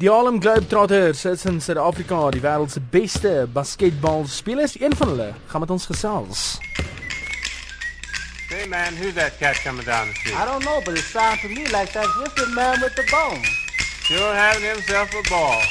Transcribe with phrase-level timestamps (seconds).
[0.00, 4.76] Die Harlem Globetrotters is in Suid-Afrika die wêreld se beste basketbalspelers.
[4.78, 6.42] Een van hulle gaan met ons gesels.
[8.46, 10.36] Hey man, who's that cat coming down the street?
[10.36, 13.02] I don't know, but it sounds to me like that's just the man with the
[13.10, 13.42] bone.
[14.06, 15.62] Sure having himself a ball.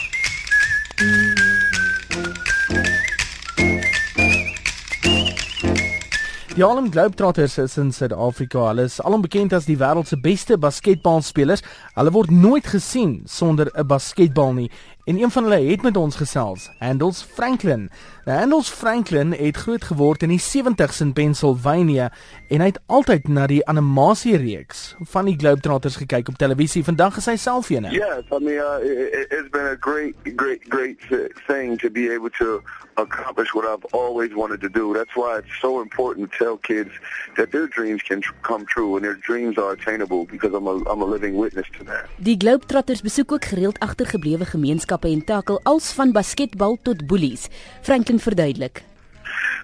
[6.57, 8.63] Die Harlem Globetrotters is in Suid-Afrika.
[8.71, 11.61] Hulle is alom bekend as die wêreld se beste basketbalspelers.
[11.93, 14.71] Hulle word nooit gesien sonder 'n basketbal nie.
[15.07, 17.89] En een van hulle het met ons gesels, Handels Franklin.
[18.25, 22.11] Nou Handels Franklin het groot geword in die 70s in Pennsylvania
[22.49, 26.83] en hy het altyd na die animasiereeks van die Globetrotters gekyk op televisie.
[26.83, 27.87] Vandag is hy self een.
[27.95, 30.99] Yes, I mean uh, it, it's been a great great great
[31.47, 32.59] thing to be able to
[32.97, 34.91] accomplish what I've always wanted to do.
[34.93, 36.91] That's why it's so important to tell kids
[37.35, 41.01] that their dreams can come true and their dreams are attainable because I'm a I'm
[41.01, 42.11] a living witness to that.
[42.17, 47.47] Die Globetrotters besoek ook gereeld agtergeblewe gemeenskappe en takel als van basketbal tot boelies.
[47.81, 48.83] Franklin verduidelik.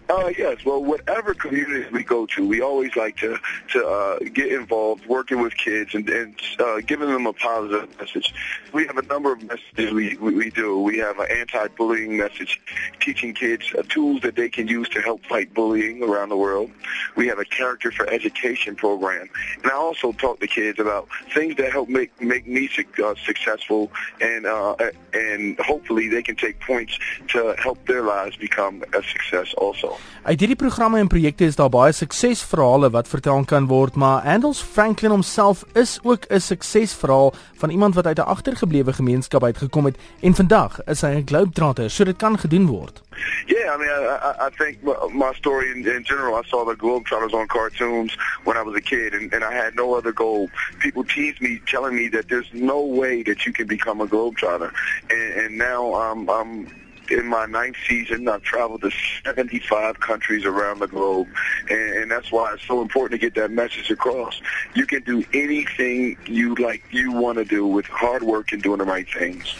[0.09, 0.63] Uh, yes.
[0.65, 3.37] Well, whatever communities we go to, we always like to
[3.69, 8.33] to uh, get involved, working with kids and, and uh, giving them a positive message.
[8.73, 10.79] We have a number of messages we, we, we do.
[10.79, 12.59] We have an anti-bullying message,
[12.99, 16.71] teaching kids uh, tools that they can use to help fight bullying around the world.
[17.15, 19.29] We have a character for education program,
[19.63, 22.69] and I also talk to kids about things that help make make me
[23.03, 24.75] uh, successful, and uh,
[25.13, 29.92] and hopefully they can take points to help their lives become a success also.
[30.23, 34.61] Uit hierdie programme en projekte is daar baie suksesverhale wat vertel kan word, maar Handels
[34.61, 39.97] Franklin homself is ook 'n suksesverhaal van iemand wat uit 'n agtergeblewe gemeenskap uitgekom het
[40.21, 43.01] en vandag is hy 'n globetrotter, so dit kan gedoen word.
[43.45, 44.81] Yeah, I mean, I, I, think
[45.13, 48.81] my story in, in general, I saw the Globetrotters on cartoons when I was a
[48.81, 50.49] kid, and, and I had no other goal.
[50.79, 54.71] People teased me, telling me that there's no way that you can become a Globetrotter,
[55.09, 56.67] and, and now um, I'm
[57.09, 58.91] in my ninth season, I've traveled to
[59.23, 61.27] 75 countries around the globe,
[61.69, 64.41] and, and that's why it's so important to get that message across.
[64.75, 68.79] You can do anything you like, you want to do with hard work and doing
[68.79, 69.55] the right things.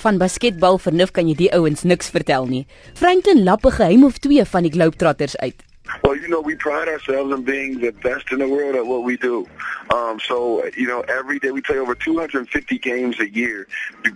[0.00, 2.66] Van basketbal vernuf kan jy die ouens niks vertel nie.
[2.94, 5.69] Franklin lap 'n geheim of twee van die Globetrotters uit.
[6.02, 9.04] Well, you know, we pride ourselves in being the best in the world at what
[9.04, 9.46] we do.
[9.94, 13.66] Um, so, you know, every day we play over 250 games a year.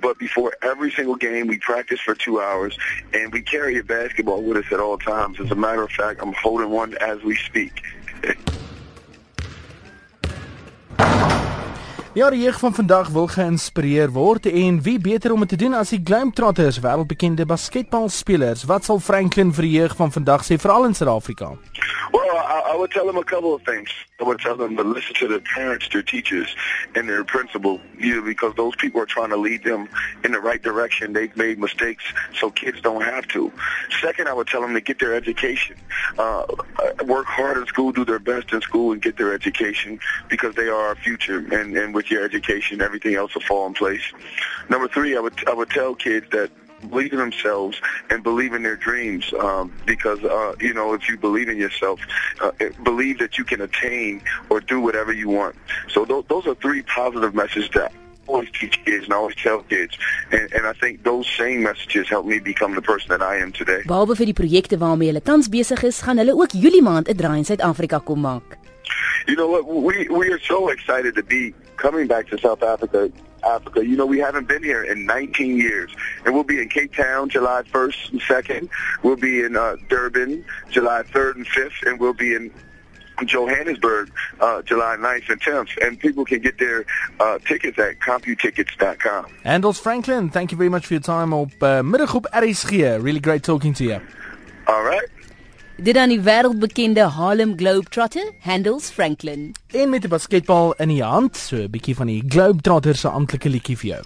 [0.01, 2.77] But before every single game, we practice for two hours,
[3.13, 5.41] and we carry a basketball with us at all times.
[5.41, 7.83] As a matter of fact, I'm holding one as we speak.
[12.15, 15.73] Ja, die jeug van vandag wil geïnspireer word en wie beter om dit te doen
[15.75, 18.63] as die Globetrotters, wêreldbekende basketbalspelers.
[18.71, 21.51] Wat sal Franklin vir die jeug van vandag sê veral in Suid-Afrika?
[22.55, 23.89] I, I would tell them a couple of things.
[24.21, 26.55] I would tell them to listen to their parents, their teachers,
[26.95, 29.89] and their principal, you know, because those people are trying to lead them
[30.23, 31.13] in the right direction.
[31.13, 32.05] They've made mistakes,
[32.39, 33.53] so kids don't have to.
[34.01, 35.77] Second, I would tell them to get their education.
[36.17, 36.47] Uh,
[37.05, 39.99] work hard in school, do their best in school, and get their education
[40.29, 41.39] because they are our future.
[41.39, 44.03] And, and with with your education, everything else will fall in place.
[44.69, 46.51] Number three, I would I would tell kids that
[46.91, 47.81] believe in themselves
[48.11, 52.01] and believe in their dreams um, because uh, you know if you believe in yourself
[52.41, 52.51] uh,
[52.83, 55.55] believe that you can attain or do whatever you want
[55.89, 59.37] so th- those are three positive messages that I always teach kids and I always
[59.37, 59.99] tell kids
[60.33, 63.53] and, and I think those same messages help me become the person that I am
[63.53, 63.83] today.
[63.85, 67.17] Behalwe vir die projekte waarmee hulle tans besig is, gaan hulle ook Julie maand 'n
[67.17, 68.57] draai in Suid-Afrika kom maak.
[69.27, 69.65] You know what?
[69.67, 73.09] We we are so excited to be coming back to South Africa.
[73.45, 73.87] Africa.
[73.87, 75.91] You know, we haven't been here in 19 years,
[76.25, 78.69] and we'll be in Cape Town July 1st and 2nd.
[79.03, 82.51] We'll be in uh, Durban July 3rd and 5th, and we'll be in
[83.25, 84.11] Johannesburg
[84.41, 86.85] uh, July 9th and 10th, and people can get their
[87.21, 89.27] uh, tickets at CompuTickets.com.
[89.45, 93.03] Andels Franklin, thank you very much for your time op uh, RSG.
[93.03, 94.01] Really great talking to you.
[94.67, 95.09] All right.
[95.77, 99.53] Dit dan die wêreldbekende Harlem Globetrotter, Handles Franklin.
[99.67, 103.49] En met die basketbal in die hand, so 'n bietjie van die Globetrotter se amptelike
[103.49, 104.03] liedjie vir jou.